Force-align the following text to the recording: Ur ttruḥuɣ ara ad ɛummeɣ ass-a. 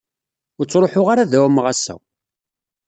Ur 0.59 0.65
ttruḥuɣ 0.67 1.07
ara 1.09 1.21
ad 1.23 1.33
ɛummeɣ 1.41 1.65
ass-a. 1.73 1.95